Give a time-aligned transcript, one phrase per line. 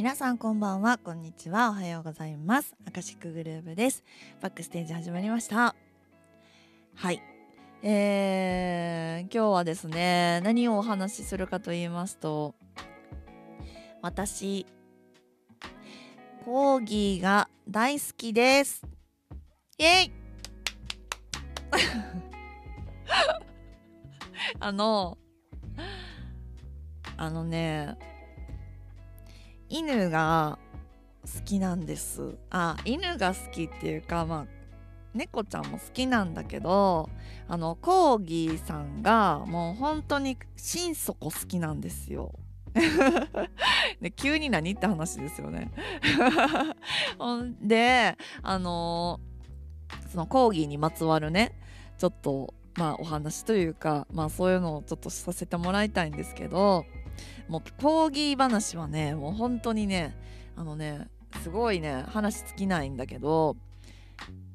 [0.00, 0.96] 皆さんこんばんは。
[0.96, 1.68] こんにちは。
[1.68, 2.74] おはようございます。
[2.88, 4.02] アカシックグルーブです。
[4.40, 5.74] バックステージ始まりました。
[6.94, 7.20] はい。
[7.82, 12.54] えー、今日はですね何をお話しするかと言いますと
[14.00, 14.64] 私
[16.46, 18.82] コーギーが大好きです。
[19.76, 20.12] イエイ！
[24.60, 25.18] あの
[27.18, 27.98] あのね
[29.70, 30.58] 犬が
[31.22, 34.60] 好きなんですあ犬が好きっていうかまあ
[35.14, 37.08] 猫ちゃんも好きなんだけど
[37.48, 42.32] あのコーギーさんがもう本当に心底好きなんですよ。
[44.00, 45.72] で急に何って話ですよね。
[47.18, 49.20] ほんであの
[50.10, 51.58] そのコーギーにまつわるね
[51.98, 56.86] ちょっとまあお話というかまあそういうのをちょっとさせてもらいたいんですけど
[57.48, 60.16] もうコーギー話はねもう本当にね
[60.56, 61.08] あのね
[61.42, 63.56] すごいね話尽きないんだけど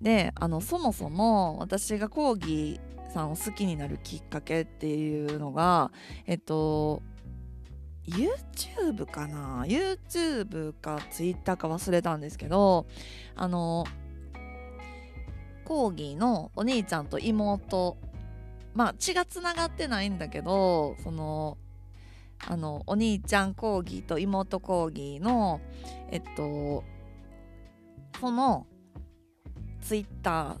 [0.00, 5.90] であのそもそも私がコーギーさんを好きになるきっかけっていうのが
[6.26, 7.02] えっと
[8.06, 12.86] YouTube かな？YouTube か Twitter か忘れたんですけど
[13.34, 13.84] あの
[15.64, 17.96] コーギーのお兄ちゃんと妹
[18.74, 21.58] まあ血がつながってないんだけどその
[22.46, 25.60] あのお兄ちゃんコーギーと妹コーギーの
[26.10, 26.84] えっと
[28.20, 28.66] その
[29.80, 30.56] ツイッタ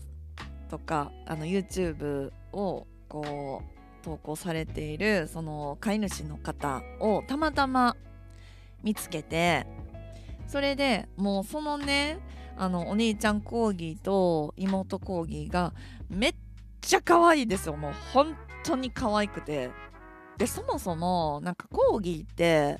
[0.66, 7.96] ーとかあの YouTube をこう投稿されているその飼い主の方をたまたま
[8.82, 9.66] 見つけて
[10.46, 12.18] それでもうそのね
[12.56, 15.74] あのお兄ちゃんコーギーと妹コーギーが
[16.08, 16.34] めっ
[16.80, 17.76] ちゃ可愛いですよ。
[17.76, 19.70] もう本当に可愛くて。
[20.38, 22.78] でそもそもなんかコーギーって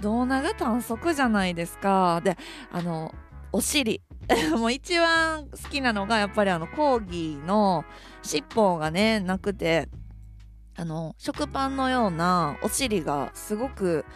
[0.00, 2.20] 胴長短足じゃないですか。
[2.24, 2.36] で
[2.72, 3.14] あの
[3.52, 4.02] お尻。
[4.56, 7.84] もう一番好きなのがやっぱりあのコーギーの
[8.22, 9.90] 尻尾がねなくて
[10.76, 14.06] あの食パンのようなお尻がすごく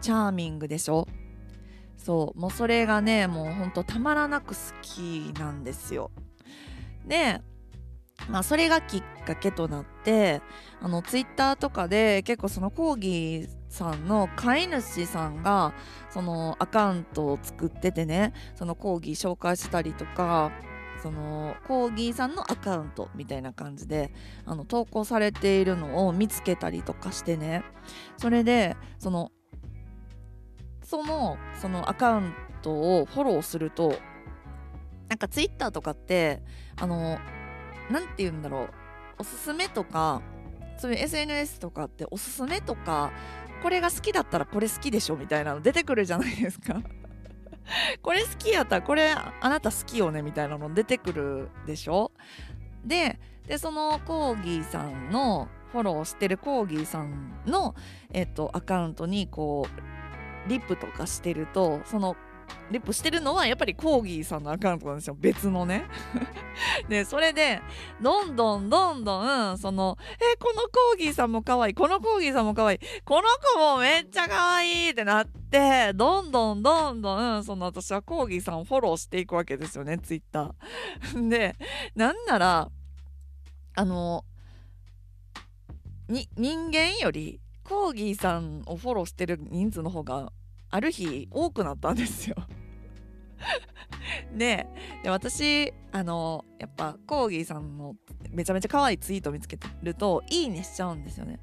[0.00, 1.06] チャーミングでしょ。
[1.96, 2.38] そう。
[2.38, 6.10] もうそれがねもうほんとたまらなく好きなんですよ。
[7.04, 7.42] で
[8.28, 10.42] まあそれがきっかけとなって
[10.80, 15.74] あのツイッターとかで結構そのコーギーさんの飼い主さんが
[16.10, 20.50] そのアカウントを作っててねそのコーギー紹介したりとか
[21.02, 24.12] そのコーギーさんのアカウントみたいな感じで
[24.44, 27.62] あの投稿されているのを見つけたりとかしてね。
[28.16, 29.30] それでその
[30.82, 33.94] そのそのアカウントをフォローすると
[35.08, 36.42] なんかツイッターとかって
[36.76, 37.18] あの
[37.90, 38.70] 何て言うんだろう。
[39.18, 40.22] おすすめとか
[40.78, 43.12] そういう SNS とかっておすすめとか
[43.62, 46.80] これが好きだったらこれ好きでしょみたいなの出てくるじゃないですか。
[48.02, 52.12] これ好きやったらこれあなた好きよねみたいなの出てくるでしょ。
[52.84, 57.74] ででそのコーギーさんのフォローしてるコーギーさんの、
[58.12, 59.66] えっと、アカウントにこ
[60.46, 62.16] うリップとかしてるとその
[62.70, 65.16] リップしてるのはやっぱりコーギーさんのアカウントなんですよ。
[65.18, 65.84] 別のね。
[66.88, 67.60] でそれで
[68.00, 69.98] どんどんどんどんその
[70.32, 73.22] えこのコーギーさんも可愛いこのコーギーさんも可愛いこの
[73.54, 81.28] 子もめっちゃ可愛いってなってどんどんどんどんその私はコーギーさんをフォローしていくわけですよねツイッター。
[81.28, 81.56] で
[81.94, 82.70] なんなら
[83.74, 84.24] あの
[86.08, 90.32] に人間よりコーギーさんをフォローしてる人数の方が
[90.70, 92.36] ある日多くなったんですよ。
[94.36, 94.66] で
[95.02, 97.96] で私あのやっぱコーギーさんの
[98.30, 101.40] めちゃめちゃ可愛いツイート見つけてるといいねしちゃうんですよね。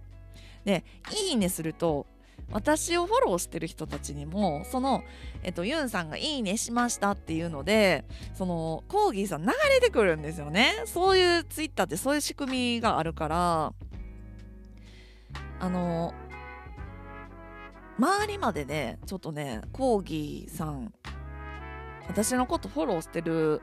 [0.66, 0.84] で
[1.30, 2.08] いいねすると
[2.52, 5.04] 私をフォローしてる人たちにもその、
[5.44, 10.74] えっと、ユンさんが「いいねしました」っていうのでそのコーギーさん流れてくるんですよね。
[10.86, 13.74] そういうツイッターってそういう仕組みがあるから
[15.60, 16.14] あの
[18.03, 20.94] 周りまでねちょっとねコーギーさん
[22.10, 23.62] 私のことフォローしてる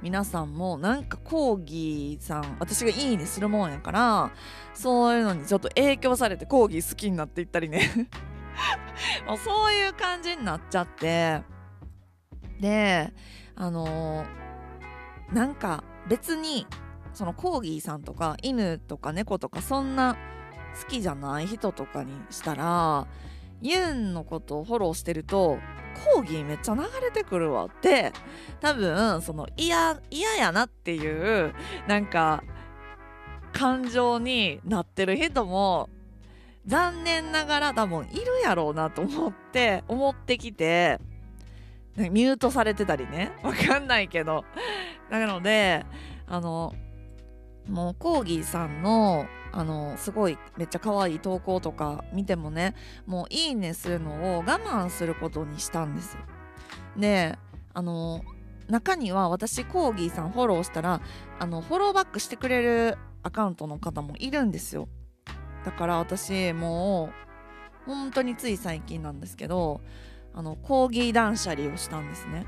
[0.00, 4.32] 皆さんもなんかコーギーさん私がいいねするもんやから
[4.72, 8.08] そういうのにちょっと影響されてコーギー好きになっていったりね。
[9.28, 11.42] もうそういう感じになっちゃって。
[12.60, 13.12] で
[13.54, 16.66] あのー、なんか別に
[17.12, 20.16] そのコーギーさんとか犬とか猫とかそんな
[20.80, 23.06] 好きじゃない人とかにしたら
[23.62, 25.58] ユンのことをフォローしてると
[26.14, 28.12] コーギーめっちゃ流れてくるわって。
[28.60, 31.54] 多分その嫌嫌やなっていう
[31.86, 32.42] なんか
[33.52, 35.88] 感情になってる人も
[36.66, 41.00] 残念ながら多分いるやろうなと思って思ってきて
[41.96, 43.32] ミュートされてたりね。
[43.42, 44.44] わかんないけど。
[45.10, 45.84] なので
[46.26, 46.74] あの
[47.68, 52.74] もうコーギーさんのあのすごいめっちゃ可愛い投稿とか見てもね
[53.06, 56.16] もういいねするのを我慢することにしたんです。
[56.96, 57.38] で
[57.74, 58.22] あの
[58.68, 61.00] 中には私コーギーさんフォローしたら
[61.38, 64.88] あのフォローバックしてくれるアカウントの方もいるんですよ。
[65.64, 67.10] だから私も
[67.86, 69.80] う本当につい最近なんですけど
[70.34, 72.46] あのコーギー断捨離をしたんですね。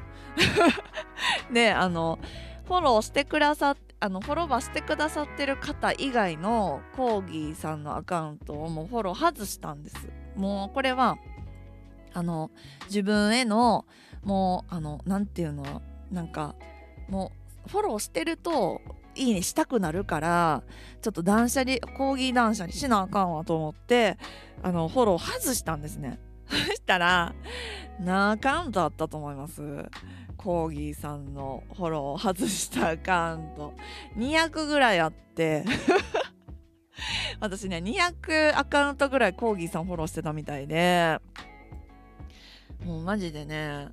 [1.53, 2.19] であの
[2.67, 9.97] フォローしてくださっあのフォローしてくださってる方以外のコーギーさんのアカウントをもうフォロー外したんです。
[10.37, 11.19] もうこれは
[12.15, 12.51] あの
[12.87, 13.85] 自分への
[14.25, 16.55] もうあの何て言うのなんか
[17.09, 17.33] も
[17.67, 18.81] うフォローしてると
[19.15, 20.63] いいねしたくなるから
[21.03, 24.17] ちょっと断捨離コーギー断捨離しなあかんわと思って
[24.63, 26.19] あのフォロー外したんですね。
[26.51, 27.35] そしたら
[28.01, 29.63] 何アカウントあったと思います。
[30.37, 33.75] コーギーさんのフォロー外したアカウント
[34.17, 35.65] 200ぐらいあって。
[37.41, 41.19] 私ね200アカウントぐらいコーギーさんフォローしてたみたいで。
[42.85, 43.89] もうマジでね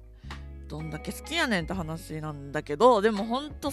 [0.68, 3.72] どんだけ好きやねんって話なんだけどでもほんと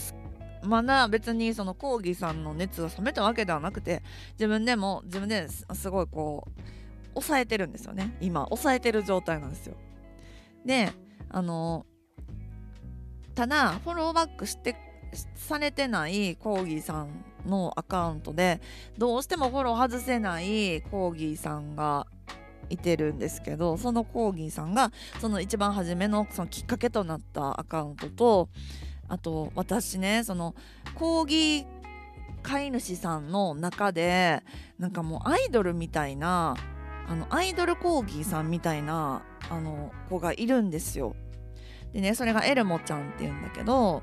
[0.62, 4.02] まだ別にそのコーギーさんの熱が冷めたわけではなくて
[4.32, 6.60] 自分でも自分ですごいこう
[7.14, 8.16] 抑えてるんですよね。
[8.20, 9.76] 今抑えてる状態なんですよ。
[10.64, 10.93] で
[11.28, 11.87] あの
[13.34, 14.76] ただフォローバックして
[15.34, 18.61] されてないコーギーさんのアカウントで
[18.99, 22.06] どうしてもフォロー外せないコーギーさんが
[22.70, 24.90] いてるんですけどそのコーギーさんが
[25.20, 28.49] その一番初めのそのきっかけとなったアカウントと
[29.08, 30.55] あと私ねその
[30.94, 31.67] コーギー
[32.43, 34.43] 飼い主さんの中で
[34.78, 36.56] なんかもうアイドルみたいな
[37.06, 41.15] あのアイドルコーギーさんみたいなあの子がいるんですよ。
[41.93, 44.03] でねそれがエルモちゃんっていうんだけど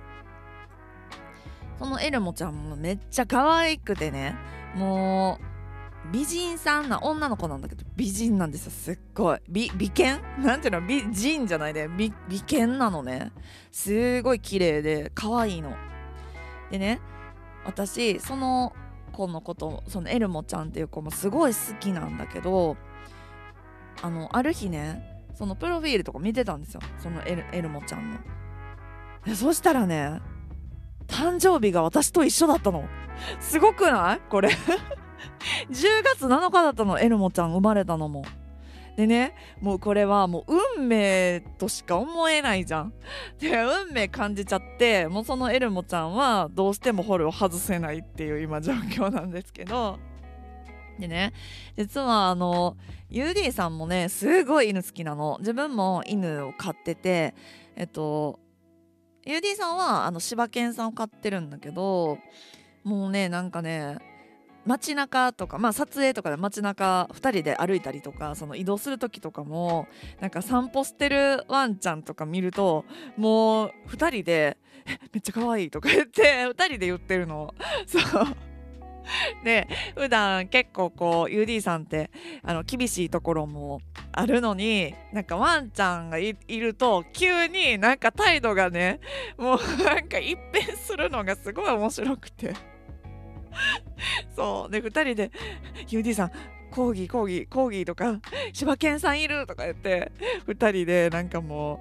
[1.80, 4.36] そのエルモちゃんもめっちゃ可愛くてね
[4.76, 9.40] もう美人さんな女の子なんだけど美人なんですよすっごい。
[9.50, 10.22] 美美犬？
[10.40, 10.82] なんていうの？
[10.82, 13.32] 美人じゃないで美美犬なのね。
[13.72, 15.76] すごい綺麗で可愛いの。
[16.70, 17.02] でね
[17.66, 18.74] 私その
[19.12, 22.78] 子のことそのエルモちゃんっていう子もすごい好きなんだけど
[24.02, 26.82] あのある日ねそのプロフィールとか見てたんですよ。
[27.00, 29.36] そのエルエルモちゃんの。
[29.36, 30.20] そしたらね
[31.08, 32.88] 誕生日が私と一緒だったの。
[33.40, 34.20] すごくない？
[34.30, 34.50] これ。
[35.70, 37.00] 10月7日だったの。
[37.00, 38.24] エルモちゃん生まれたのも。
[38.98, 42.94] でねもうこれはもう運命としか思えないじゃん。
[43.40, 43.50] で
[43.88, 49.98] 運命感じちゃってもうそのエルモちゃんはどうしてもホルを外せないっていう今状況なんですけど。
[51.02, 51.34] でね
[51.78, 52.78] 実はあの
[53.10, 57.34] UD さんもねすごい犬好きなの自分も犬を飼ってて
[57.76, 58.40] えっと
[59.26, 62.18] UD さんはあの柴犬さんを飼ってるんだけど
[62.84, 63.98] もうねなんかね
[64.66, 69.88] 街中とか、まあ、撮影とかで街中2人で歩いたりとかその移動する時とかも
[70.20, 72.86] なんか散歩してるワンちゃんとか見ると
[73.18, 74.58] もう2人で
[75.14, 77.54] 「めっちゃ可愛いとか言って2人で言ってるの。
[77.88, 78.51] そう
[79.44, 82.12] で 普段結構こう UD さんって
[82.44, 83.82] あの厳しいところも
[84.12, 89.00] あるのになんかワンちゃんがいると急になんか態度がね
[89.38, 92.54] もうなんか一変するのがすごい面白くて。
[94.36, 95.32] そうで2人で
[95.88, 96.32] 「UD さん
[96.72, 98.20] コーギーコーギーコーギー」とか
[98.54, 100.12] 「柴犬さんいる」とか言って
[100.48, 101.80] 2人でなんかも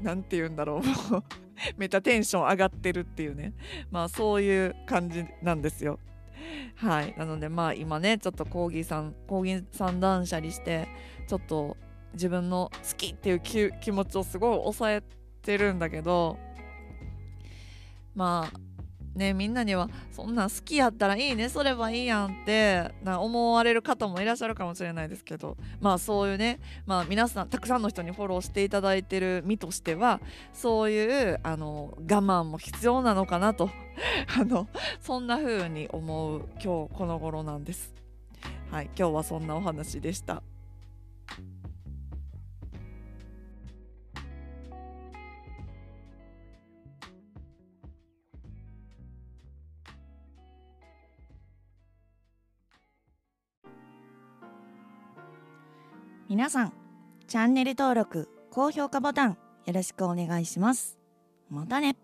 [0.00, 1.24] う何て言うんだろうもう
[1.76, 3.54] めっちゃテンション上がってるっていうね
[3.90, 5.98] まあそういう感じなんですよ。
[6.76, 7.14] はい。
[7.16, 10.88] なのでまあ今ねちょっとコーギーさんコーギーさん断捨離して
[11.28, 11.76] ちょっと
[12.14, 13.40] 自分の好きっていう
[13.80, 15.02] 気持ちをすごい抑え
[15.42, 16.38] てるんだけど
[18.14, 18.73] まあ
[19.14, 30.20] ねみんなにはそんなん好きやったらいいねそればいいやんってな思われる方もいらっしゃるかもしれないですけどまあそういうねまあ皆さんたくさんの人にフォローしていただいてる身としては
[30.52, 33.70] そういうあの我慢も必要なのかなと
[34.38, 34.68] あの
[35.00, 37.94] そんな風に思う今日この頃なんです。
[38.70, 40.42] はい今日はそんなお話でした。
[56.26, 56.72] 皆さん
[57.28, 60.98] チャンネル登録高評価ボタンよろしくお願いします。
[61.50, 61.96] またね。